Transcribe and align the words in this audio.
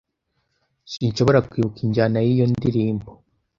Sinshobora 0.91 1.39
kwibuka 1.49 1.79
injyana 1.85 2.17
y'iyo 2.25 2.45
ndirimbo. 2.53 3.09